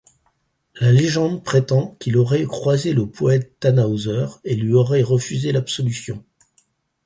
[0.79, 6.25] La légende prétend qu'il aurait croisé le poète Tannhäuser et lui aurait refusé l'absolution.